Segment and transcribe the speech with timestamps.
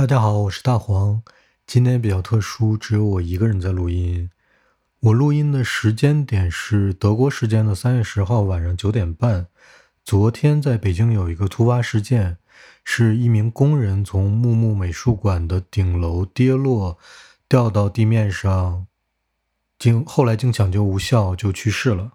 [0.00, 1.22] 大家好，我是大黄。
[1.66, 4.30] 今天比较特殊，只有我一个人在录音。
[5.00, 9.48] 我录音的时间点是德国时间的三月十号晚上九点半。
[10.02, 12.38] 昨天在北京有一个突发事件，
[12.82, 16.96] 是一名工人从木木美术馆的顶楼跌落，
[17.46, 18.86] 掉到地面上，
[19.78, 22.12] 经后来经抢救无效就去世了。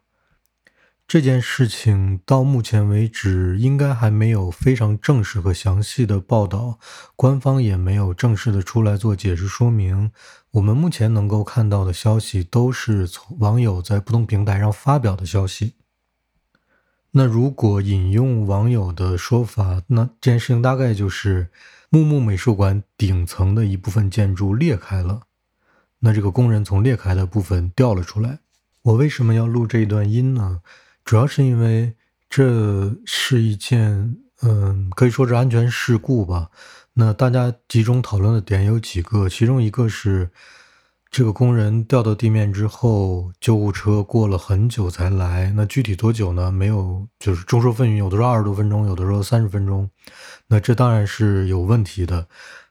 [1.07, 6.79] 这件事情到目前为止，应该还没有非常正式和详细的报道，
[7.15, 10.11] 官方也没有正式的出来做解释说明。
[10.51, 15.75] 我们目前能够看到的消息，都是从网友在不同平台上发表的消息。
[17.11, 21.51] 那如果引用网友的说法，那这件事情大概就是
[21.89, 25.21] 木木美术馆顶层的一部分建筑裂开了，
[25.99, 28.39] 那这个工人从裂开的部分掉了出来。
[28.82, 30.61] 我为什么要录这一段音呢？
[31.05, 31.93] 主要是因为
[32.27, 36.50] 这是一件，嗯，可以说是安全事故吧。
[36.95, 40.31] 那大家集中讨论的点有几个，其中一个是
[41.11, 45.53] 这个工人掉到地面之后，救护车过了很久才来。
[45.55, 46.52] 那具体多久呢？
[46.52, 49.87] 没有，就是众说纷纭，有的说二十多分钟，有的说三十分钟。
[50.47, 52.27] 那这当然是有问题的。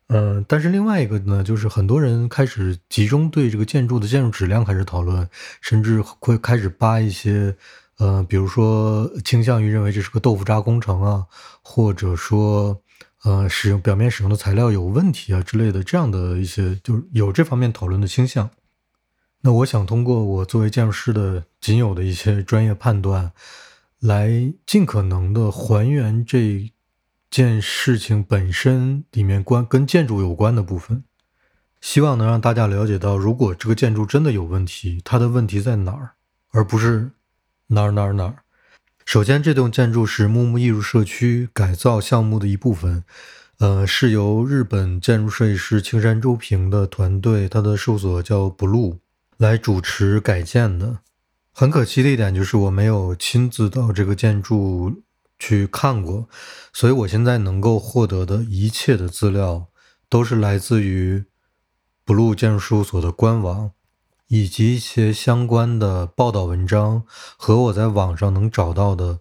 [0.09, 5.29] 嗯，但是另外一个呢，就是很多人开始集中对这个建筑的建筑质量开始讨论，
[5.61, 7.57] 甚至会开始扒一些。
[7.99, 11.27] 呃，比如说倾向于认为这是个豆腐渣工程啊，
[11.63, 12.83] 或者说，
[13.23, 18.51] 呃，使用表面使用的材料有问题啊之类的，这样的一些就是有这方面讨论的倾向。
[19.43, 23.31] 那我想通过我作为建筑师的仅有的一些专业判断，
[24.01, 26.73] 来尽可能的还原这
[27.31, 31.05] 件事情本身里面关跟建筑有关的部分，
[31.81, 36.15] 希望能让大家了解到，如果这个建筑真的有问题，它的问题在哪儿，
[36.51, 37.13] 而不是。
[37.69, 38.37] 哪儿哪儿哪儿？
[39.07, 43.05] 首先，这栋建筑是木木艺术社区改造项目的一部分，
[43.59, 48.99] 呃，是由日本建筑设计师青山周平的团队，他的事务所叫 Blue
[49.37, 51.01] 来主持改建的。
[51.53, 55.03] 很可惜的一点就是我没有亲自到这个建筑
[55.39, 56.29] 去看过，
[56.73, 59.69] 所以我现在能够获得的一切的资料
[60.09, 61.25] 都是来自于
[62.07, 63.71] Blue 建筑事务所的官网。
[64.29, 67.05] 以及一些相关的报道文章
[67.37, 69.21] 和我在网上能找到的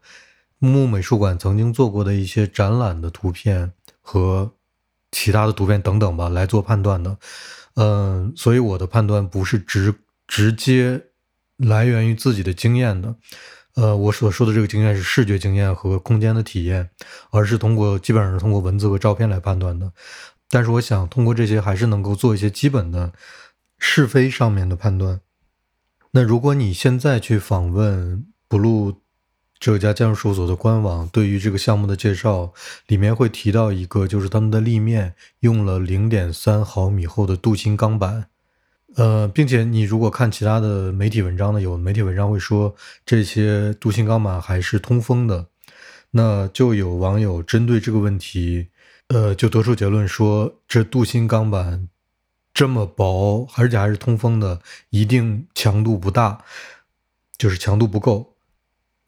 [0.58, 4.54] 木美术馆曾经做过的一些展览的图片和
[5.12, 7.18] 其他的图片等等吧来做判断的，
[7.76, 9.94] 嗯，所以我的判断不是直
[10.26, 11.02] 直接
[11.58, 13.16] 来源于自己的经验的，
[13.76, 16.90] 呃，我所说的这个经验是视觉经验和空间的体验，
[17.30, 19.92] 而是通过基本上是通过文字和照片来判断的，
[20.50, 23.12] 但是我想通过这些还是能够做一些基本的。
[23.86, 25.20] 是非上面的判断。
[26.12, 28.96] 那如果你现在去访问 Blue
[29.60, 32.54] 这家建筑事务所的官网，对于这个项目的介绍，
[32.88, 38.28] 里面会提到一个，就是他们的立面用了零点三毫米厚的镀锌钢板。
[38.96, 42.74] 呃，并且你如果看其他的媒体文章呢，有媒体文章会说
[43.06, 45.48] 这些镀锌钢板还是通风的。
[46.12, 48.70] 那就有网友针对这个问题，
[49.10, 51.90] 呃，就得出结论说，这镀锌钢板。
[52.54, 56.44] 这么薄，而且还是通风的，一定强度不大，
[57.38, 58.36] 就是强度不够。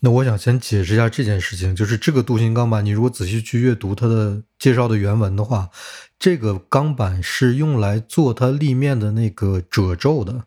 [0.02, 5.70] 那我想先解释一下这件事情，就是这个镀锌钢板，你如果仔细去阅读它的介绍的原文的话，
[6.20, 10.46] 这个钢板是用来做它立面的那个褶皱的。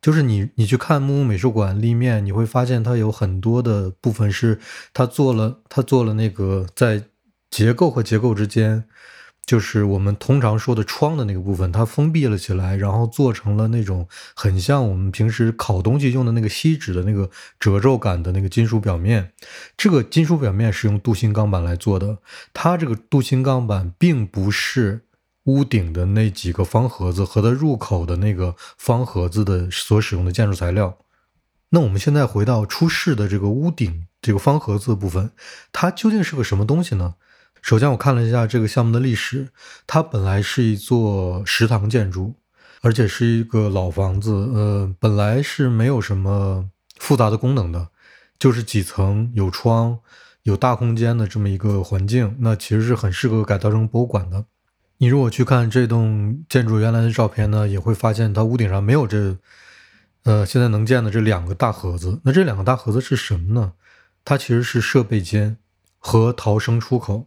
[0.00, 4.60] 就是你你去看木木美术馆立面，你会发现它有很多的部分是
[4.94, 7.02] 它做了，它做了那个在
[7.50, 8.84] 结构和结构之间。
[9.48, 19.32] 就是我们通常说的窗的那个部分，它封闭了起来，然后做成了那种很像我们平时烤东西用的那个锡纸的那个褶皱感的那个金属表面。
[19.74, 22.18] 这个金属表面是用镀锌钢板来做的，
[22.52, 25.06] 它这个镀锌钢板并不是
[25.44, 30.98] 屋顶的那几个方盒子和它入口的那个方盒子的所使用的建筑材料。
[31.70, 35.30] 那我们现在回到出事的这个屋顶这个方盒子的部分，
[35.72, 37.14] 它究竟是个什么东西呢？
[37.60, 39.48] 首先，我看了一下这个项目的历史，
[39.86, 42.34] 它本来是一座食堂建筑，
[42.80, 44.32] 而且是一个老房子。
[44.32, 47.88] 呃，本来是没有什么复杂的功能的，
[48.38, 49.98] 就是几层有窗、
[50.44, 52.36] 有大空间的这么一个环境。
[52.38, 54.44] 那其实是很适合改造成博物馆的。
[54.98, 59.36] 你如果去看这栋建筑原来的照片呢，也会发现它屋顶上没有这，
[60.22, 62.20] 呃，现在能见的这两个大盒子。
[62.24, 63.72] 那这两个大盒子是什么呢？
[64.24, 65.58] 它其实是设备间
[65.98, 67.26] 和逃生出口。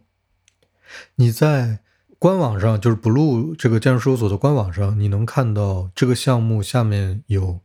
[1.16, 1.80] 你在
[2.18, 7.60] 官网上，就是 Blue 这个建筑事务所的官网上，你能看到这个项目下面有，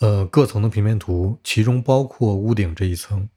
[0.00, 3.28] 呃，各层的平面图，其中包括屋顶这一层。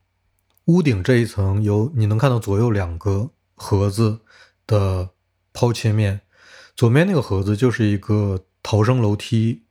[0.66, 4.20] 屋顶这一层有，你能看到左右两个盒子
[4.66, 5.12] 的
[5.54, 6.22] 抛切面，
[6.76, 9.64] 左面那个盒子就是一个逃生楼梯，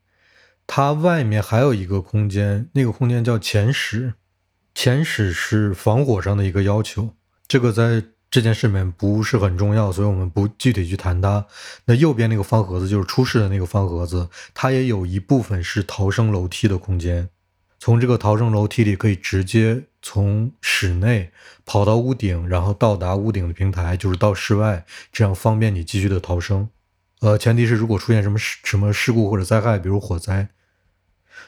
[0.66, 4.14] 它外面还有一个空间，那个空间叫前室。
[4.74, 7.14] 前室是防火上的一个要求，
[7.48, 8.04] 这个在
[8.36, 11.46] 这件事里面不是很重要，所以我们不具体去谈它。
[11.86, 17.30] 那右边那个方盒子就是出事的那个方盒子，它也有一部分是逃生楼梯的空间。
[17.78, 21.30] 从这个逃生楼梯里可以直接从室内
[21.64, 26.68] 跑到屋顶，然后到达屋顶的平台，就是到室外，这样方便你继续的逃生。
[27.20, 30.50] 呃，前提是如果出现什么、什么事故或者灾害，比如火灾，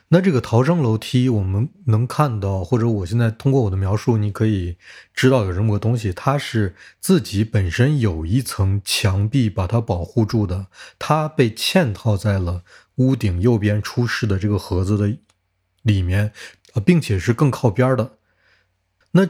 [0.08, 4.76] 那这个逃生楼梯我们能看到，或者我现在通过我的描述，你可以
[5.14, 10.67] 知道有这么个东西，它是自己本身有一层墙壁把它保护住的，
[10.99, 12.62] 它被嵌套在了
[12.96, 15.17] 屋顶右边出事的这个盒子的。
[15.82, 16.32] 里面
[16.75, 18.19] 啊，并且是更靠边的。
[19.12, 19.26] 那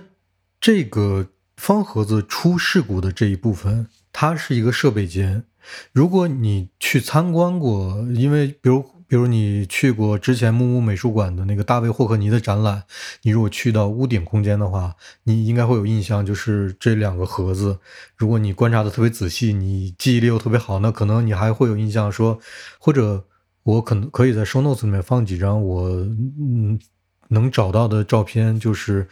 [0.60, 5.44] 这个方盒子出事故的这一部分，它是一个设备间。
[5.92, 12.84] 如果你去参观过，因为比如比如你去过之前木木美术馆的那个大卫霍克尼的展览，
[13.22, 14.94] 你如果去到屋顶空间的话，
[15.24, 17.78] 你应该会有印象，就是这两个盒子。
[18.16, 22.38] 如果你观察的特别仔细，你记忆力又特别好，那可能你还会有印象说，
[22.78, 23.24] 或者。
[23.64, 26.80] 我可能可以在 show notes 里面放几张我嗯
[27.28, 29.06] 能找到的照片，就是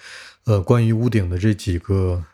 [0.46, 2.25] 呃关于屋顶的这几个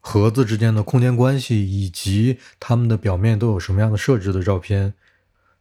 [0.00, 4.94] 盒子之间的空间关系，以及它们的表面都有什么样的设置的照片。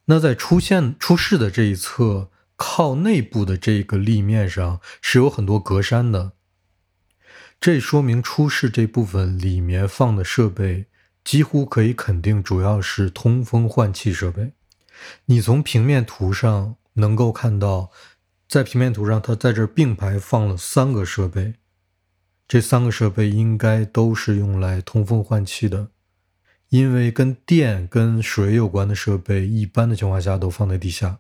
[0.07, 6.33] 那在出现出事的这一侧靠内部的这个立面上是有很多格栅的，
[7.59, 10.86] 这说明出事这部分里面放的设备
[11.24, 14.54] 几乎可以肯定主要是通风换气设备。
[15.25, 17.92] 你从平面图上能够看到，
[18.48, 21.56] 在平面图上，它在这并排放了三个设备，
[22.48, 25.89] 这三个设备应该都是用来通风换气的，
[26.69, 31.19] 因为跟电、跟水有关的设备，一般的情况下都放在地下。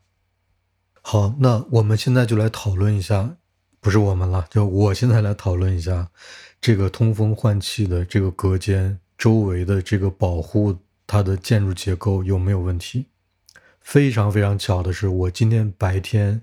[1.01, 3.37] 好，那我们现在就来讨论一下，
[3.79, 6.09] 不是我们了，就我现在来讨论一下
[6.59, 13.05] 这个通风换气的这个隔间周围的这个保护，它的建筑结构有没有问题？
[13.79, 16.41] 非常非常巧的是，我今天白天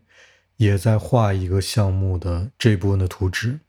[0.56, 3.60] 也在画一个项目的这部分的图纸。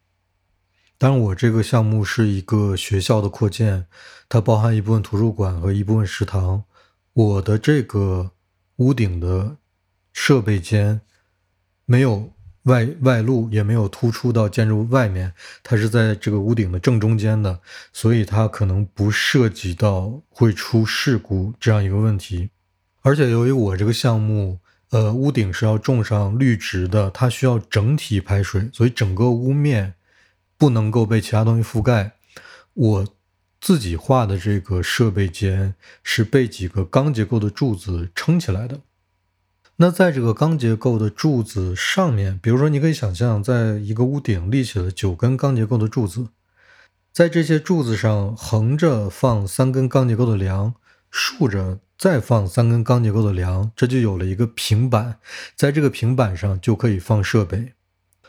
[0.97, 3.85] 当然，我这个项目是一个学校的扩建，
[4.29, 6.63] 它包含一部分图书馆和一部分食堂。
[7.11, 8.31] 我的这个
[8.77, 9.57] 屋顶的
[10.13, 11.01] 设备间
[11.85, 12.31] 没有
[12.63, 15.33] 外外露，也没有突出到建筑外面，
[15.63, 17.59] 它是在这个屋顶的正中间的，
[17.91, 22.51] 所以它可能不涉及到会出事故这样一个问题。
[23.01, 24.59] 而且由于我这个项目，
[24.91, 29.94] 呃，屋顶是要种上绿植的，它需要整体排水，所以整个屋面
[30.57, 32.13] 不能够被其他东西覆盖。
[32.73, 33.07] 我
[33.59, 38.81] 自己画的这个设备间是被几个钢结构的柱子撑起来的。
[39.77, 46.27] 那在这个钢结构的柱子上面，比如说你可以想象，在一个屋顶立起了九根钢结构的柱子，
[47.11, 50.73] 在这些柱子上横着放三根钢结构的梁，
[51.09, 51.79] 竖着。
[51.97, 55.17] 再放三根钢结构的梁，这就有了一个平板，
[55.55, 57.71] 在这个平板上就可以放设备。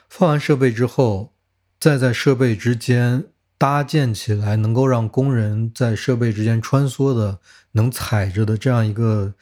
[0.09, 1.33] 放完设备之后，
[1.79, 3.25] 再在设备之间
[3.59, 7.39] 搭建起来，能够让工人在设备之间穿梭的、
[7.73, 9.35] 能踩着的这样一个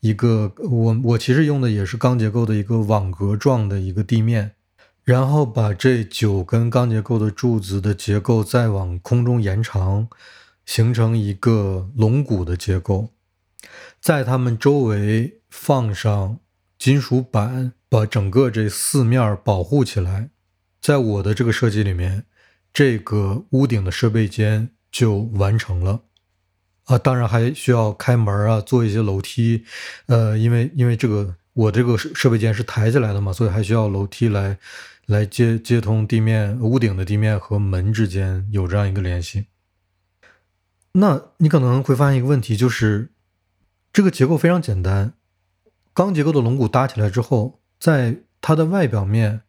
[0.00, 4.52] 一个，我我其实用的也是钢结构的一个网格状的一个地面，
[5.04, 10.08] 然后把这九根钢结构的柱子的结构再往空中延长，
[10.64, 13.10] 形成一个龙骨的结构。
[14.00, 16.38] 在它们周围放上
[16.78, 20.30] 金属板，把整个这四面保护起来。
[20.80, 22.24] 在我的这个设计里面，
[22.72, 26.02] 这个屋顶的设备间就完成了。
[26.84, 29.64] 啊，当然还需要开门啊，做一些楼梯。
[30.06, 34.58] 呃，因为因为这个我这个设设备间是抬起来的嘛，所以还需要楼梯来
[35.06, 39.46] 来接接通地面屋顶的地面和门之间有这样一个联系。
[40.92, 43.10] 那你可能会发现一个问题，就是。
[43.92, 45.14] 这个结构非常简单，
[45.92, 49.40] 钢结构的龙骨搭起来之后，在它的外表面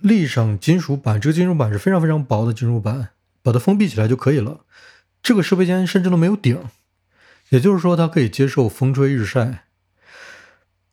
[0.00, 3.10] 立上金属板，这个金属板是非常非常薄的金属板，
[3.42, 4.60] 把它封闭起来就可以了。
[5.22, 6.62] 这个设备间甚至都没有顶，
[7.50, 9.64] 也就是说它可以接受风吹日晒。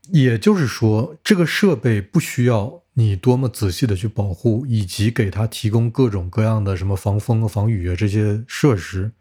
[0.10, 9.12] 也就是说，这个设备不需要你多么仔细的去保护，以及给它提供各种各样的什么防风、防雨啊这些设施。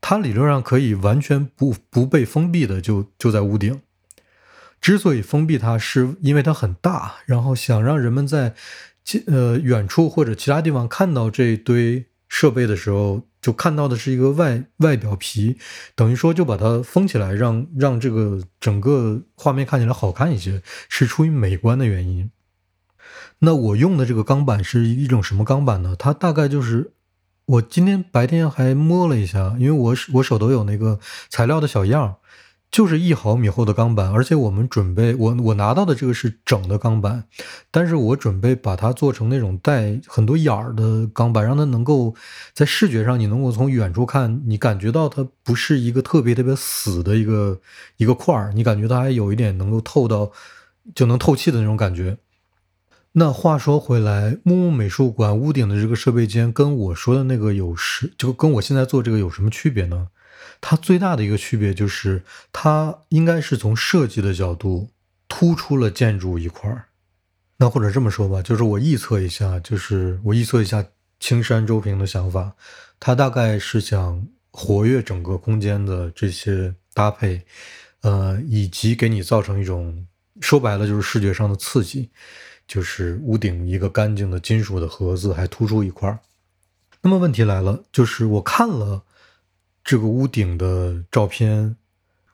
[0.00, 3.82] 它理论上可以完全不不被封闭的，就就在屋顶。
[4.80, 8.54] 之所以封闭它，是因为它很大，然后想让人们在
[9.26, 15.58] 呃远处或者其他地方看到这一堆设备的时候，就看到的是一个外外表皮，
[15.94, 22.30] 等于说就把它封起来，让让这个整个画面看起来好看一些，是出于美观的原因。
[23.38, 25.94] 那我用的这个钢板是一种什么钢板呢？
[25.96, 26.92] 它大概就是
[27.44, 30.98] 我今天白天还摸了一下，因为我我手头有那个
[31.28, 32.16] 材料的小样。
[32.70, 37.24] 就是一毫米厚的钢板，而且我们准备我我拿到的这个是整的钢板，
[37.70, 42.14] 但是我准备把它做成那种带很多眼儿的钢板，让它能够
[42.52, 47.60] 在视觉上你能够从远处看，你感觉到它不是一个特别特别死的一个
[47.96, 50.30] 一个块儿，你感觉它还有一点能够透到
[50.94, 52.18] 就能透气的那种感觉。
[53.12, 60.08] 那话说回来，木木美术馆屋顶的这个设备间跟我说的那个有什就跟我现在做这个有什么区别呢？
[60.60, 62.22] 它最大的一个区别就是，
[62.52, 64.90] 它应该是从设计的角度
[65.28, 66.86] 突出了建筑一块儿。
[67.58, 70.84] 那或者这么说吧，就是我臆测一下，就是我臆测一下
[71.20, 72.52] 青山周平的想法，
[73.00, 77.40] 他大概是想活跃整个空间的这些搭配，
[78.02, 80.06] 呃，以及给你造成一种
[80.40, 82.10] 说白了就是视觉上的刺激，
[82.68, 86.18] 就是屋顶一个干净的金属的盒子还突出一块儿。
[87.00, 89.04] 那么问题来了，就是我看了。
[89.86, 91.76] 这个屋顶的照片，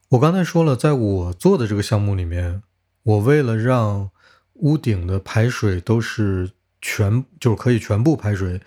[0.08, 2.62] 我刚才说了，在我做的这个项目里面，
[3.02, 4.08] 我为了让
[4.54, 8.58] 屋顶的排水都是全，就是可以全部排水，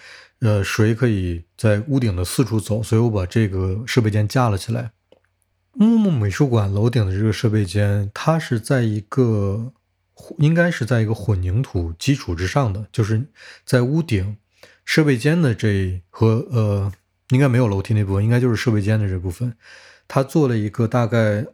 [0.42, 4.92] 呃，水可以在屋顶的四处走，所以我把这个设备间架了起来。
[5.74, 9.74] 木木美术馆楼顶的这个设备间，它是在一个，
[10.38, 13.26] 应该是在一个混凝土基础之上的，就是
[13.66, 14.38] 在屋顶
[14.86, 16.94] 设备间的这和呃。
[17.30, 19.56] 应该没有楼梯那部分，应该就是设备间的这部分。
[20.08, 21.46] 它做了一个大概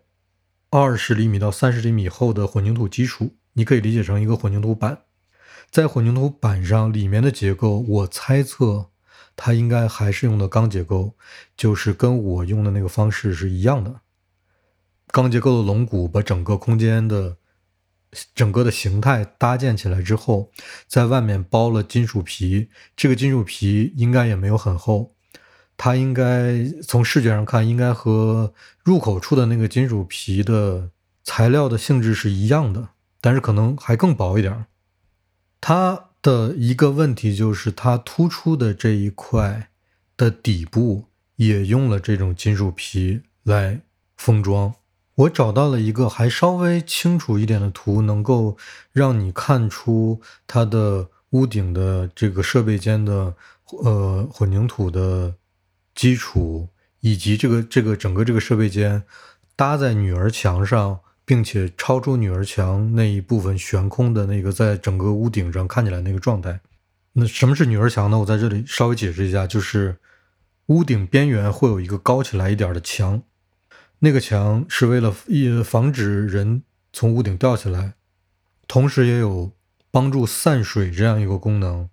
[0.70, 5.04] 二十厘米到三十厘米厚的混凝土基础，你可以理解成一个混凝土板。
[5.70, 8.90] 在混凝土板上，里面的结构，我猜测
[9.38, 11.16] 它应该还是用的钢结构，
[11.56, 14.02] 就是跟我用的那个方式是一样的。
[15.08, 17.38] 钢结构的龙骨把整个空间的
[18.36, 20.52] 整个的形态搭建起来之后，
[20.88, 25.16] 在外面包了金属皮，这个金属皮应该也没有很厚。
[25.84, 30.92] 它应该从视觉上看，应该和入口处的那个金属皮的
[31.24, 34.68] 材料的性质是一样的，但是可能还更薄一点。
[35.60, 39.70] 它的一个问题就是，它突出的这一块
[40.16, 41.06] 的底部
[41.38, 43.82] 也用了这种金属皮来
[44.16, 44.76] 封装。
[45.16, 48.56] 我找到了一个还稍微清楚一点的图，能够
[48.92, 53.34] 让你看出它的屋顶的这个设备间的
[53.84, 55.34] 呃混凝土的。
[56.02, 56.68] 基础
[57.02, 59.04] 以及这个这个整个这个设备间
[59.56, 66.60] 搭在女儿墙上，并且超出女儿墙那一部分悬空的那个，在整个屋顶上看起来那个状态。
[67.14, 68.18] 那什么是女儿墙呢？
[68.18, 69.98] 我在这里稍微解释一下，就是
[70.66, 73.22] 屋顶边缘会有一个高起来一点的墙，
[74.00, 75.14] 那个墙是为了
[75.64, 77.94] 防止人从屋顶掉下来，
[78.68, 79.52] 同时也有
[79.92, 81.90] 帮助散水这样一个功能，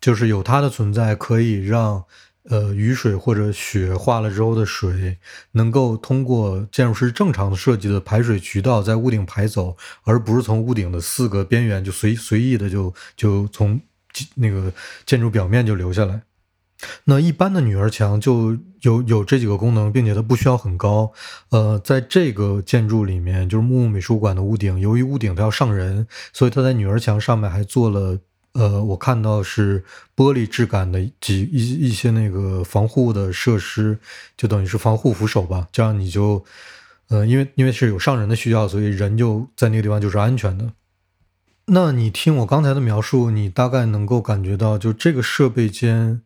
[0.00, 2.06] 就是有它的存在可以让。
[2.50, 5.16] 呃，雨水或者雪化了之后的水，
[5.52, 13.80] 能够通过建筑师正常的设计的排水渠道在屋顶排走，而不是从屋顶的四个边缘就随随意的就就从
[14.34, 14.72] 那个
[15.06, 16.22] 建筑表面就流下来。
[17.04, 21.12] 那一般的女儿墙就有有这几个功能，并且它不需要很高。
[21.50, 28.18] 呃，在这个建筑里面，就是木木美术馆的屋顶，由于屋顶它要上人，所以它在女儿墙上面还做了。
[28.54, 29.82] 呃，我看到是
[30.14, 33.98] 玻璃质感的几一一些那个防护的设施，
[34.36, 35.66] 就等于是防护扶手吧。
[35.72, 36.44] 这样你就，
[37.08, 40.72] 呃，因为因为是有上人的需要，所以人就在那个地方就是安全的。
[41.66, 46.20] 那你听我刚才的描述，你大概能够感觉到，就这个设备间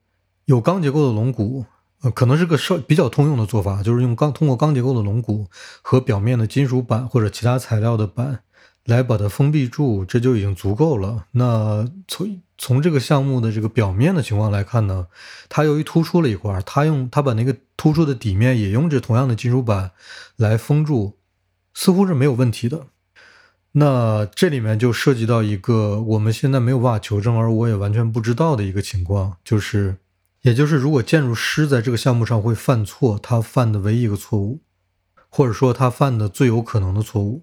[0.47, 1.67] 有钢结构的龙骨，
[2.01, 5.47] 呃，可能是个设比较通用的做法，就是用钢通过钢结构的龙骨
[5.81, 8.41] 和表面的金属板或者其他材料的板。
[8.87, 11.27] 来把它封闭住，这就已经足够了。
[11.33, 15.09] 那从从这个项目的这个表面的情况来看呢，
[15.49, 19.91] 它由于突出了一块，它用它把那个突出的底面也用这同样的金属板
[20.37, 21.19] 来封住，
[21.75, 22.87] 似乎是没有问题的。
[23.73, 29.97] 那这里面就涉及到一个我们现在没有办法求证，而我也完全不知道的一个情况，就是，
[30.43, 34.61] 也就是如果建筑师在这个项目上会犯错，他犯的唯一一个错误，
[35.29, 37.43] 或者说他犯的最有可能的错误。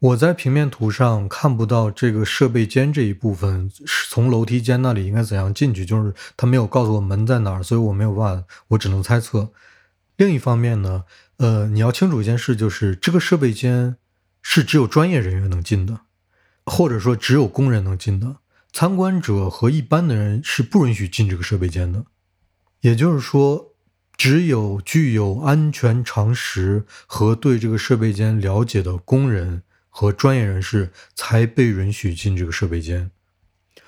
[0.00, 5.84] 我在平面图上看不到这个设备间这一部分，是从楼梯间那里应该怎样进去？
[5.84, 9.50] 就是他没有告诉我门在哪儿，所以我没有办法，我只能猜测。
[10.16, 11.04] 另一方面呢，
[11.36, 13.96] 呃，你要清楚一件事，就是这个设备间
[14.40, 16.00] 是只有专业人员能进的，
[16.64, 18.36] 或者说只有工人能进的，
[18.72, 22.06] 参观者和一般的人是不允许进这个设备间的。
[22.80, 23.74] 也就是说，
[24.16, 33.10] 只有具有安全常识和对这个设备间了解的工人和专业人士才被允许进这个设备间。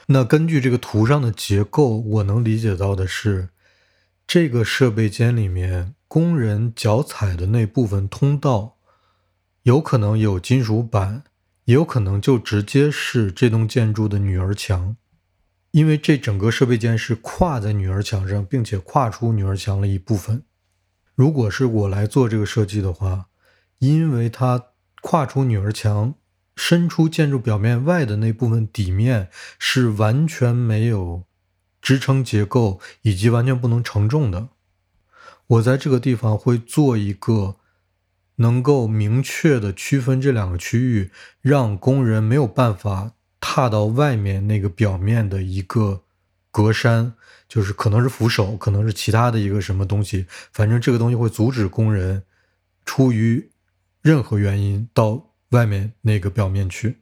[0.09, 3.49] 那根据这个图上的结构，我能理解到的是，
[4.27, 8.77] 这个设备间里面工人脚踩的那部分通道，
[9.63, 11.23] 有可能有金属板，
[11.65, 14.97] 也有可能就直接是这栋建筑的女儿墙。
[15.71, 20.43] 因为这整个设备间是跨在女儿墙上，并且跨出女儿墙了一部分。
[21.15, 23.29] 如果是我来做这个设计的话，
[23.79, 24.63] 因为它
[25.03, 26.15] 跨出女儿墙、
[26.57, 29.29] 伸出建筑表面外的那部分底面
[29.59, 31.25] 是完全没有
[31.83, 34.49] 支撑结构，以及完全不能承重的。
[35.49, 37.57] 我在这个地方会做一个
[38.37, 41.11] 能够明确的区分这两个区域，
[41.43, 43.13] 让工人没有办法。
[43.45, 46.05] 踏到外面那个表面的一个
[46.53, 47.15] 格栅，
[47.49, 52.23] 就是可能是扶手，可能是其他的一个什么东西，反正这个东西会阻止工人
[52.85, 53.51] 出于
[54.03, 56.99] 任何原因到外面那个表面去。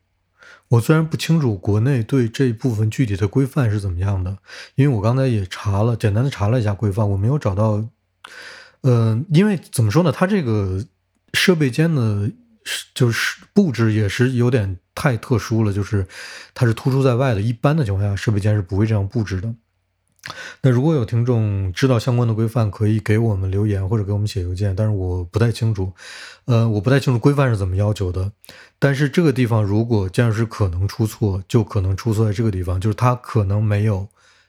[0.68, 4.38] 我虽然不清楚国内对这一部分具体的规范是怎么样的，
[4.76, 7.84] 因为我刚才也查了，简单的查了一下规范，我没有找到。
[8.82, 10.86] 嗯，因为怎么说呢，它这个
[11.34, 12.30] 设备间的。
[12.94, 16.06] 就是布置也是有点太特殊了，就是
[16.52, 17.40] 它是突出在外的。
[17.40, 19.52] 一般的情况下，设备间是不会这样布置的。
[20.60, 24.76] 那如果有听众知道相关的规范，可以给我们留言或者给我们写邮件。
[24.76, 25.92] 但是我不太清楚，
[26.44, 28.30] 呃，我不太清楚规范是怎么要求的。
[28.78, 34.06] 但是这个地方，如果建筑师可能出错，就可能出错在这个地方，就是他可能没有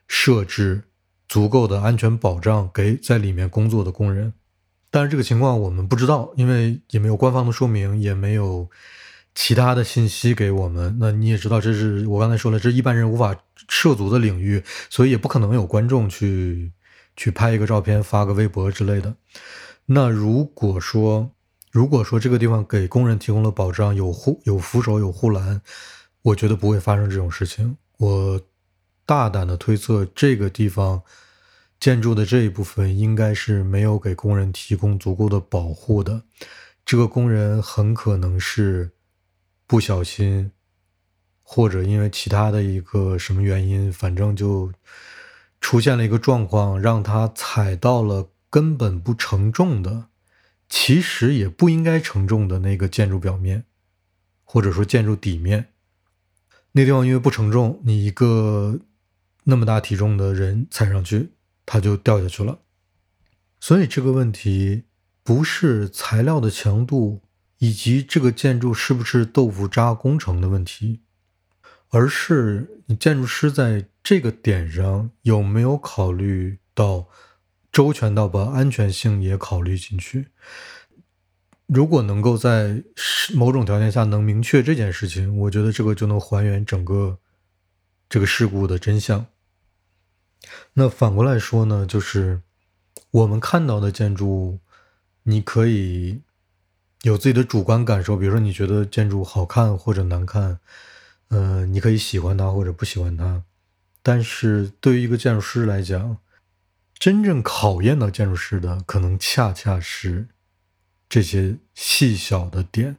[0.08, 0.84] 设置
[1.30, 4.34] 足够的安全保障给在里面工作的工人。
[4.90, 8.70] 但是这个情况我们不知道，因为也没有官方的说明，也没有
[9.34, 10.98] 其他的信息给我们。
[11.00, 13.36] 那你也知道，这是我刚才说了，这一般人无法
[13.68, 16.72] 涉足的领域，所以也不可能有观众去
[17.16, 19.16] 去拍一个照片发个微博之类的。
[19.86, 21.32] 那如果说，
[21.72, 25.62] 如果说这个地方给工人提供了保障，有护有扶手有护栏，
[26.22, 27.78] 我觉得不会发生这种事情。
[27.98, 28.42] 我
[29.06, 31.02] 大胆的推测，这个地方。
[31.80, 36.22] 建筑的这一部分应该是没有给工人提供足够的保护的，
[36.86, 38.92] 这个工人很可能是
[39.72, 40.52] 不小心，
[41.44, 44.74] 或者因为其他的一个什么原因，反正就
[45.62, 50.08] 出现了一个状况，让他踩到了根本不承重的，
[50.68, 53.64] 其实也不应该承重的那个建筑表面，
[54.44, 55.70] 或者说建筑底面。
[56.74, 58.82] 那地方因为不承重，你一个
[59.46, 61.32] 那么大体重的人踩上去。
[61.66, 62.60] 它就掉下去了，
[63.62, 64.84] 所以这个问题
[65.24, 67.22] 不是材料的强度
[67.62, 71.02] 以及这个建筑是不是豆腐渣工程的问题，
[71.90, 77.08] 而是你建筑师在这个点上有没有考虑到
[77.72, 80.30] 周全到把安全性也考虑进去。
[81.68, 82.84] 如果能够在
[83.36, 87.20] 某种条件下能明确这件事情，我觉得这个就能还原整个
[88.10, 89.28] 这个事故的真相。
[90.74, 92.42] 那反过来说呢，就是
[93.12, 94.58] 我们看到的建筑，
[95.22, 96.22] 你可以
[97.04, 100.60] 有自己的主观感受，比如说你觉得建筑好看或者难看，
[101.30, 103.44] 呃，你可以喜欢它或者不喜欢它。
[104.04, 106.18] 但是对于一个建筑师来讲，
[106.94, 110.28] 真正考验到建筑师的，可能恰恰是
[111.10, 112.98] 这些细小的点，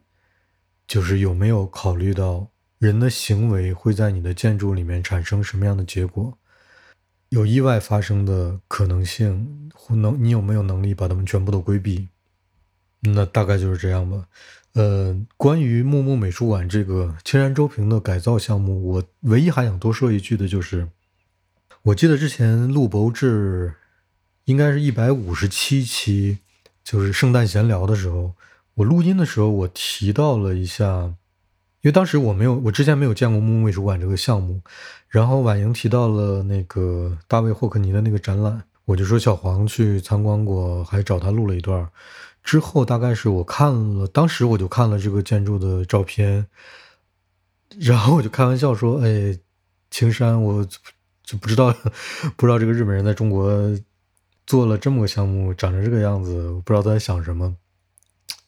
[0.88, 6.36] 就是有没有考虑到人的行为会在你的建筑里面产生什么样的结果。
[7.28, 12.08] 有意外发生的可能性，能你有没有能力把它们全部都规避？
[13.02, 14.26] 那大概就是这样吧。
[14.74, 20.88] 呃，关于木木美术馆这个青山周平的改造项目，我唯一还想多说一句的就是，
[21.82, 23.74] 我记得之前录博志，
[24.46, 26.38] 应该是一百五十七期，
[26.82, 28.32] 就是圣诞闲聊的时候，
[28.74, 31.14] 我录音的时候我提到了一下。
[31.82, 34.62] 因为当时我没有，我之前没有见过木木美术馆这个项目，
[35.08, 41.88] 然后婉莹提到了那个大卫霍克尼的那个展览，我就说小黄去参观过，还找他录了一段。
[42.42, 46.46] 之后大概是我看了，当时我就看了这个建筑的照片，
[47.78, 49.38] 然后我就开玩笑说：“哎，
[49.90, 50.66] 青山，我
[51.22, 51.74] 就不知道，
[52.36, 53.52] 不知道这个日本人在中国
[54.46, 57.56] 做了这么个项目，长成这个样子，我不知道他在想什么。”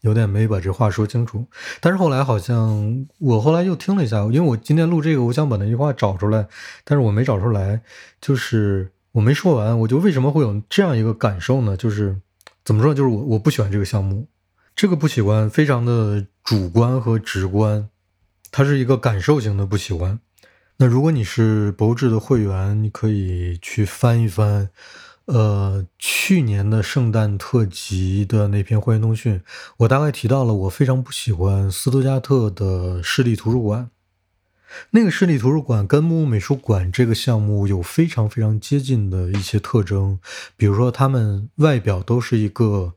[0.00, 1.46] 有点没把这话说清楚，
[1.80, 6.46] 但是后来好像我后来又听了一下，因为我今天录这个，我想把那句话找出来，
[6.84, 7.80] 但是我没找出来，
[8.20, 11.74] 就是我没说完，我就为什么会有这样一个感受呢？
[11.74, 12.20] 就是
[12.64, 14.26] 怎么说，就是我我不喜欢这个项目，
[14.74, 17.90] 这个不喜欢非常的主观和直观，
[18.50, 20.18] 它是一个感受型的不喜欢。
[20.78, 24.70] 那如果你是博物志的会员，你可以去翻一翻，
[25.26, 29.40] 呃，去年的圣诞特辑的那篇会员通讯，
[29.76, 33.90] 我大概提到了我非常不喜欢斯图加特的市立图书馆。
[34.90, 40.18] 那个市立图书馆跟木屋美术馆这个项目有非常非常接近的一些特征，
[40.56, 42.94] 比如说它们外表都是一个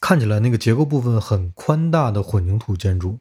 [0.00, 3.18] 看起来那个结构部分很宽大的混凝土建筑，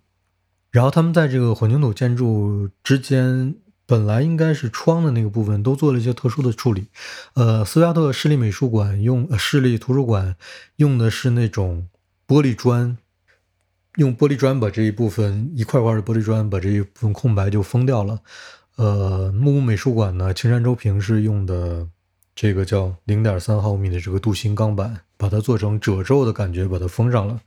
[0.72, 3.56] 然后他们在这个混凝土建筑之间。
[3.86, 6.88] 本来应该是窗的那个部分都做了一些特殊的处理，
[7.34, 10.38] 呃，斯加特市立美术馆用呃市立图书馆
[10.78, 11.90] 用的是那种
[12.26, 12.98] 玻璃砖，
[13.98, 18.20] 用玻璃砖把这一部分一块块的玻璃砖把这一部分空白就封掉了。
[18.76, 21.88] 呃，木屋美术馆呢，青山周平是用的
[22.36, 27.42] 这个叫零点三毫米的这个镀锌钢板，把它做成褶皱的感觉，把它封上了。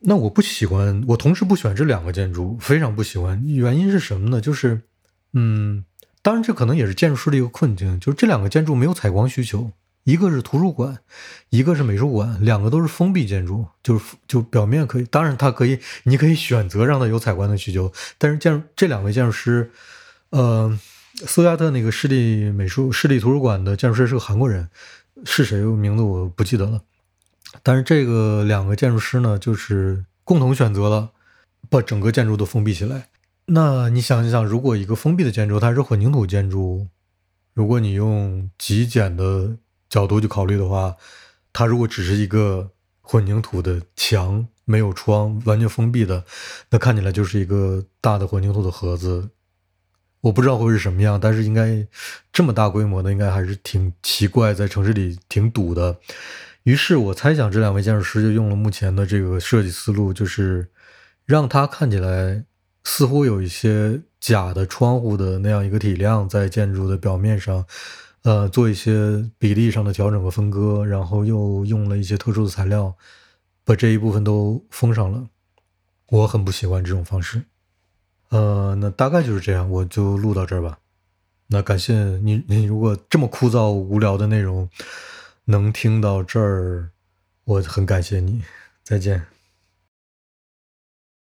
[0.00, 3.42] 那我不喜欢，我同时不喜欢这两个建筑，非常不喜欢。
[3.46, 4.40] 原因是什么呢？
[4.40, 4.82] 就是。
[5.38, 5.84] 嗯，
[6.22, 9.70] 当然，这可能也是建筑师的一个困境，就是这两个建筑没有采光需求，
[10.06, 10.96] 一个是图书馆，
[11.50, 19.72] 一个是美术馆，两个都是封闭建筑，就是就表面可以，当然它可以，你可以选择让它有采光的需求，但是建筑这两位建筑师，
[20.30, 20.78] 呃，
[21.26, 24.68] 苏亚特那个市立美术市立图书馆的建筑师是个韩国人，
[25.24, 26.82] 是谁名字我不记得了，
[27.64, 31.10] 但是这个两个建筑师呢，就是共同选择了
[31.68, 33.08] 把整个建筑都封闭起来。
[33.46, 36.86] 那你想一想，如果一个封闭的建筑它是混凝土建筑，
[37.54, 39.56] 如果你用极简的
[39.88, 40.96] 角度去考虑的话，
[41.52, 42.70] 它如果只是一个
[43.00, 46.24] 混凝土的墙，没有窗，完全封闭的，
[46.70, 49.30] 那看起来就是一个大的混凝土的盒子。
[50.20, 51.86] 我不知道会是什么样，但是应该
[52.32, 55.96] 这么大规模的，应该还是挺奇怪，在城市里挺堵的。
[56.64, 60.68] 于是我猜想，这两位建筑师就用了目前的这个设计思路，就是
[61.24, 62.44] 让它看起来。
[62.88, 67.66] 似乎有一些假的窗户的那样一个体量在建筑的表面上，
[68.26, 72.92] 呃，做一些比例上的调整和分割，然后又用了一些特殊的材料，
[73.62, 75.28] 把这一部分都封上了。
[76.08, 77.44] 我很不喜欢这种方式。
[78.30, 80.76] 呃，那大概就是这样，我就录到这儿吧。
[81.46, 84.68] 那感谢你，你如果这么枯燥无聊的内容
[85.44, 86.90] 能听到这儿，
[87.44, 88.42] 我很感谢你。
[88.82, 89.35] 再见。